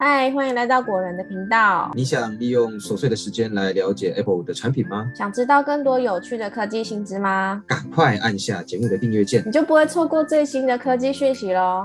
[0.00, 1.90] 嗨，欢迎来到果仁的频道。
[1.92, 5.10] 你想利用琐碎的时间来了解 Apple 的产品吗？
[5.12, 7.60] 想知道更多有趣的科技新知吗？
[7.66, 11.84] 赶快按下节目的订阅键，你就不会错过最新的科技讯息喽。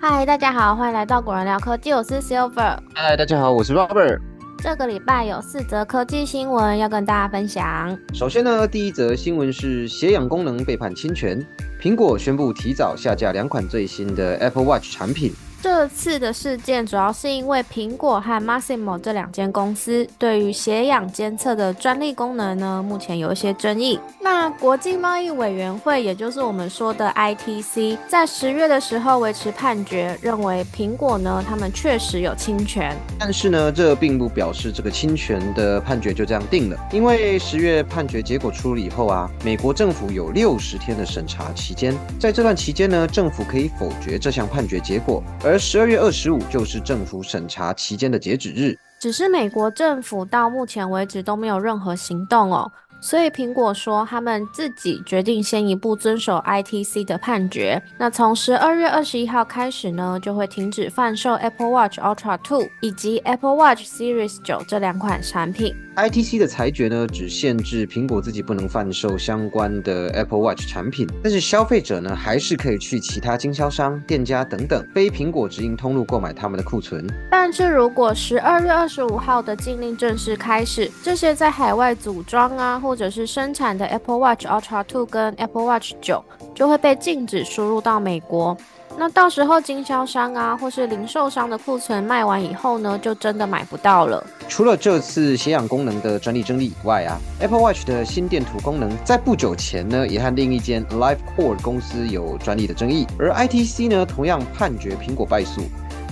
[0.00, 2.78] 嗨，大家好，欢迎来到果仁聊科技，我是 Silver。
[2.94, 4.18] 嗨，大家好，我是 Robert。
[4.62, 7.94] 这个礼拜有四则科技新闻要跟大家分享。
[8.14, 11.38] 首先呢，第一则新闻是血氧功能被判侵权，
[11.84, 15.30] 苹果宣布提早下架两款最新的 Apple Watch 产品。
[15.64, 23.98] 这次的事件主要是因为苹果和 Masimo 这两间公司对于血氧监测的专利功能呢，目前有一些争议。
[24.20, 32.94] 那国际贸易委员会，也就是我们说的 ITC，在十月的时候维持判决，认为苹果呢，他们确实有侵权。
[33.18, 52.68] 但是呢，这并不表示这个侵权的判决就这样定了，因为十月判决结果出了以后啊，美国政府有六十天的审查期间，在这段期间呢，政府可以否决这项判决结果，而而十二月二十五就是政府审查期间的截止日，只是美国政府到目前为止都没有任何行动哦。
[53.04, 57.80] 所以苹果说，他们自己决定先一步遵守 ITC 的判决。
[57.98, 65.76] 那从十二月二十一号开始呢，就会停止贩售 Apple Watch Ultra 2以及 Apple Watch Series 9这两款产品。
[65.96, 77.06] ITC 的裁决呢，只限制苹果自己不能贩售相关的 Apple Watch 产品，但是消费者呢，还是可以去其他经销商、店家等等非苹果直营通路购买他们的库存。
[77.30, 86.22] 但是如果十二月二十五号的禁令正式开始，这些在海外组装啊，或或者是生产的 Apple Watch Ultra 2跟 Apple Watch 9
[86.54, 88.56] 就会被禁止输入到美国。
[88.96, 94.24] 那到时候经销商啊，或是零售商的库存卖完以后呢，就真的买不到了。
[94.48, 105.62] 除了这次血氧功能的专利争议以外啊，Apple Watch 的心电图功能在不久前呢，也和另一间 Life Core 公司有专利的争议，而 ITC 呢，同样判决苹果败诉。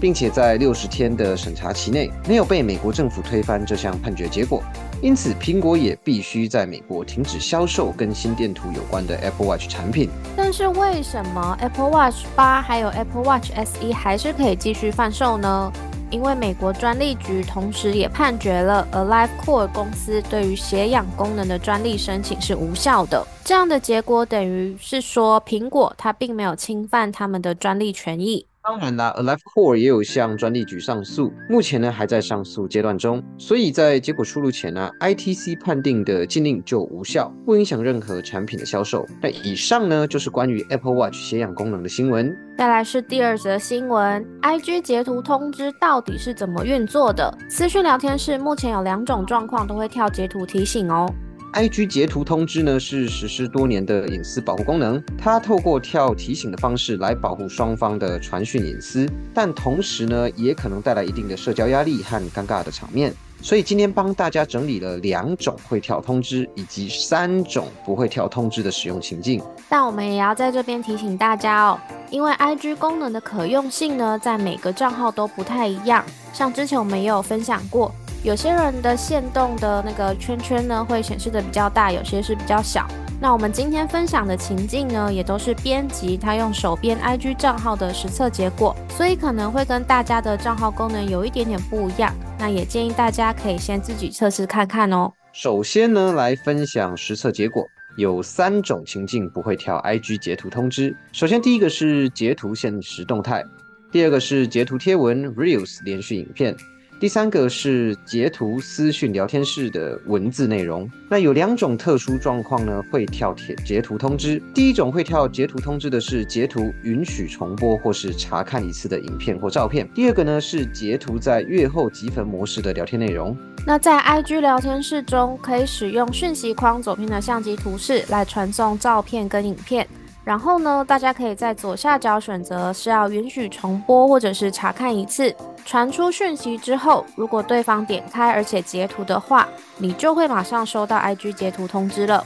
[0.00, 4.62] 并且在六十天的审查期内没有被美国政府推翻这项判决结果，
[5.00, 10.10] 因此苹果也必须在美国停止销售跟心电图有关的 Apple Watch 产品。
[10.36, 15.72] 但是为什么 Apple Watch 八还有 Apple Watch SE 还是可以继续贩售呢？
[16.10, 23.24] 因为美国专利局同时也判决了 Alive Core 公司对于血氧功能的专利申请是无效的。
[23.44, 28.46] 这样的结果等于是说，苹果它并没有侵犯他们的专利权益。
[28.68, 39.06] 当然啦，Alive Core 也有向专利局上诉，目前呢还在上诉阶段中，所以在结果出炉前呢，ITC 判定的禁令就无效，不影响任何产品的销售。
[39.22, 42.30] 那以上呢就是关于 Apple Watch 血氧功能的新闻。
[42.58, 47.34] 再来是第二则新闻，IG 截图通知到底是怎么运作的？
[47.48, 51.10] 私讯聊天室目前有两种状况都会跳截图提醒哦。
[51.54, 63.12] iG 截图通知呢是实施多年的隐私保护功能，它透过跳提醒的方式来保护双方的传讯隐私，但同时呢也可能带来一定的社交压力和尴尬的场面。
[63.40, 69.40] 所以今天帮大家整理了两种会跳通知以及三种不会跳通知的使用情境。
[69.68, 76.04] 但我们也要在这边提醒大家哦，因为 iG 功能的可用性呢，在每个账号都不太一样。
[76.32, 77.90] 像之前我们也有分享过。
[78.24, 82.86] 有些人的线动的那个圈圈呢，会显示的比较大，有些是比较小。
[83.20, 92.12] 那我们今天分享的情境呢，也都是编辑他用手编 IG 账号的实测结果，所以可能会跟大家的账号功能有一点点不一样。
[92.38, 95.12] 那也建议大家可以先自己测试看看哦。
[95.32, 97.64] 首先呢，来分享实测结果，
[97.96, 100.96] 有三种情境不会跳 IG 截图通知。
[101.12, 103.44] 首先第一个是截图现实动态，
[103.92, 106.56] 第二个是截图贴文 Reels 连续影片。
[107.00, 110.90] 第三个是截图私讯聊天室的文字内容。
[111.08, 114.42] 那有两种特殊状况呢，会跳帖截图通知。
[114.52, 119.88] 第一种会跳截图通知的是截图允许重播或是查看一次的影片或照片。
[119.94, 123.36] 第二个呢是截图在阅后积分模式的聊天内容。
[123.64, 129.86] 那在 IG 聊天室中，可以使用讯息框左边的相机图示来传送照片跟影片。
[130.24, 135.34] 然后呢，大家可以在左下角选择是要允许重播或者是查看一次。
[135.68, 142.24] 传出讯息之后，如果对方点开而且截图的话，你就会马上收到 IG 截图通知了。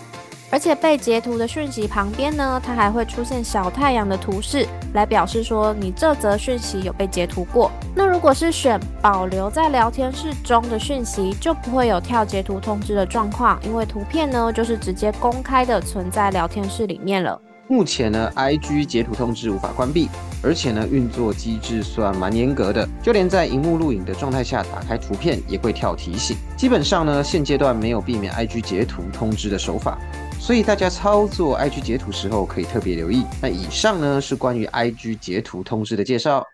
[0.48, 7.68] 而且被截图的讯息旁边呢，它还会出现小太阳的图示，来表示说你这则讯息有被截图过。
[7.96, 17.40] 那如果是选保留在聊天室中的讯息，就不会有跳截图通知的状况，因为图片呢就是直接公开的存在聊天室里面了。
[17.68, 20.08] 目前呢，IG 截图通知无法关闭，
[20.42, 26.36] 而且呢，运作机制算蛮严格的，就连在荧幕录影的状态下打开图片也会跳提醒。
[26.56, 29.98] 基本上呢，现阶段没有避免 IG 截图通知的手法。
[30.38, 33.24] 所以大家操作 IG 截图时候可以特别留意。
[33.40, 36.44] 那以上呢是关于 IG 截图通知的介绍。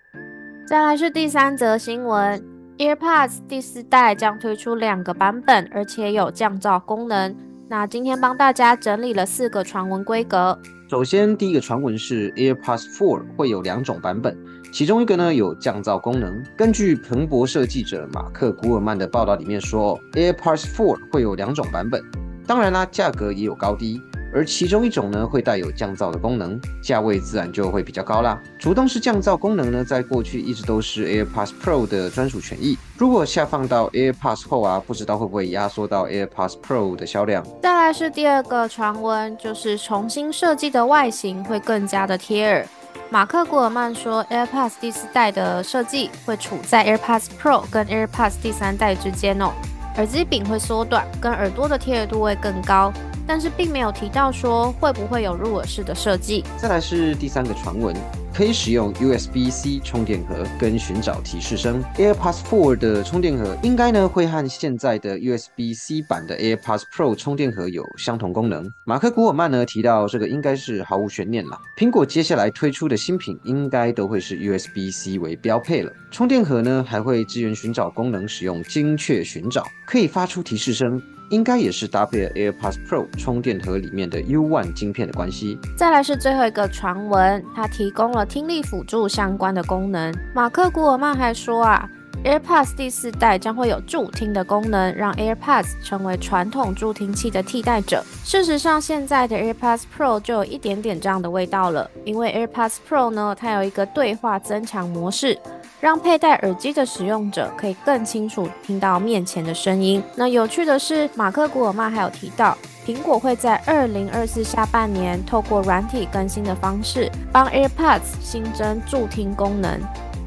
[0.69, 2.45] 再来是第三则新闻
[2.77, 7.35] ，AirPods 第四代将推出两个版本，而且有降噪功能。
[7.71, 10.59] 那今天帮大家整理了四个传闻规格。
[10.91, 14.35] 首先，第一个传闻是 AirPods 4会有两种版本，
[14.73, 16.43] 其中一个呢有降噪功能。
[16.57, 22.03] 根据彭博社记者马克·古尔曼的报道里面说，AirPods 4会有两种版本，
[22.47, 24.01] 当然啦，价格也有高低。
[24.35, 28.41] 而其中一种呢，会带有降噪的功能，价位自然就会比较高啦。
[28.59, 32.77] 主动式降噪功能呢，在过去一直都是 AirPods Pro 的专属权益。
[32.99, 37.45] 如果下放到 AirPods 后啊，不知道会不会压缩到 AirPods Pro 的销量。
[37.63, 42.67] 再来是第二个传闻，就是重新设计的外形会更加的贴耳。
[43.11, 49.51] 马克·古尔曼说，AirPods 第四代的设计会处在 AirPods Pro 跟 AirPods 第三代之间哦，
[49.97, 52.93] 耳机柄会缩短，跟耳朵的贴耳度会更高。
[53.29, 56.43] 但是并没有提到说会不会有入耳式的设计。
[56.57, 57.95] 再来是第三个传闻，
[58.33, 61.85] 可以使用 USB-C 充电盒跟寻找提示声。
[61.97, 68.73] AirPods 4的充电盒应该呢会和现在的 USB-C 版的 AirPods Pro 充电盒有相同功能。
[68.87, 71.59] 马克·古尔曼呢提到这个应该是毫无悬念了。
[71.77, 75.93] 苹果接下来推出的新品应该都会是 USB-C 为标配了。
[76.11, 80.99] 充电盒呢还会支援寻找功能，使用精确寻找，可以发出提示声。
[81.31, 85.59] 应该也是搭配 AirPods Pro 充电盒里面的 U1 晶片的关系。
[85.77, 90.15] 再来是最后一个传闻，它提供了听力辅助相关的功能。
[90.35, 91.89] 马克·古尔曼还说啊
[92.25, 98.03] ，AirPods 第四代将会有助听的功能，让 AirPods 成为传统助听器的替代者。
[98.25, 105.39] 事实上，现在的 AirPods Pro 就有一点点这样的味道了，因为 AirPods Pro 呢，它有一个对话增强模式。
[105.81, 110.03] 让佩戴耳机的使用者可以更清楚听到面前的声音。
[110.17, 119.81] 那有趣的是，马克·古尔曼还有提到，苹果会在二零二四下半年透过软体更新的方式，帮 AirPods 新增助听功能。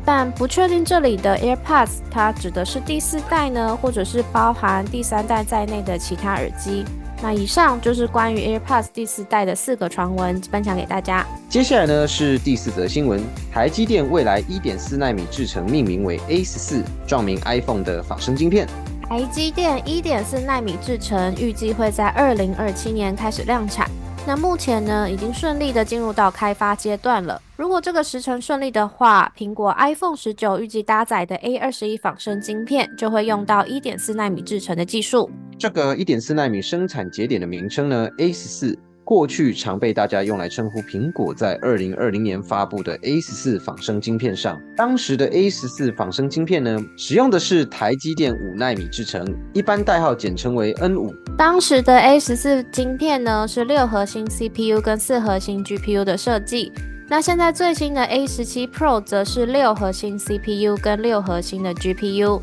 [0.04, 6.86] 但不确定这里的 AirPods 它指的是第四代呢，或者是包含第三代在内的其他耳机。
[7.24, 11.24] 那以上就是关于 AirPods 第四代的四个传闻，分享给大家。
[11.48, 13.22] 接下来呢是第四则新闻：
[13.54, 18.68] 台积电未来一点四纳米制程命名为 A 十四，撞名 iPhone 的仿生晶片。
[19.08, 23.88] 台积电一点四纳米制程预计会在二零二七年开始量产。
[24.28, 27.42] 那目前呢，已经顺利的进入到开发阶段了。
[27.58, 35.30] 如果这个时程顺利的话，苹果 iPhone 十九预计搭载的 A 二十一仿生晶片就会用到一点四纳米制成的技术。
[35.58, 38.78] 这个一点四纳米生产节点的名称呢，A 十四。
[39.12, 44.58] 过去常被大家用来称呼苹果在二零二零年发布的 A 十四仿生晶片上。
[44.74, 51.14] 当时的 A 十四仿生晶片呢，使用的是台积电五纳米制程，一般代号简称为 N 五。
[51.38, 56.72] 当时的 A 十四晶片呢，是六核心 CPU 跟四核心 GPU 的设计。
[57.10, 62.40] 那现在最新的 A 十七 Pro 则是六核心 CPU 跟六核心的 GPU。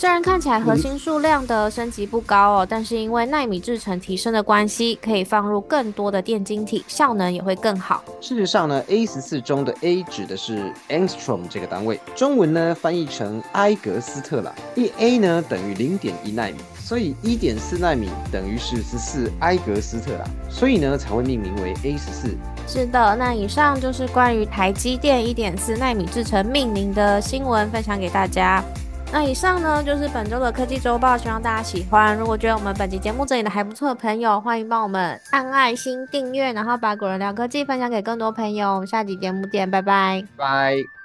[0.00, 8.02] 虽然看起来核心数量的升级不高哦，但是因为纳米制程提升的关系，可以放入更多的电晶体，效能也会更好。
[8.18, 14.54] 事实上呢，A 十四中的 A 指的是 angstrom 这个单位，中文呢翻译成埃格斯特啦。
[14.74, 22.34] 一 A 呢等于零点一纳米，所以一点四纳米等于是十四埃格斯特啦，所以呢才会命名为 A 十四。
[22.66, 28.64] 是的，那以上就是关于台积电一点四纳米制程命名的新闻，分享给大家。
[29.12, 32.16] 那以上呢就是本周的科技周报，希望大家喜欢。
[32.16, 38.74] 如果觉得我们本期节目整理的还不错的朋友，欢迎帮我们按爱心订阅，然后把果仁聊科技分享给更多朋友。
[38.74, 40.99] 我们下期节目见，拜拜，拜。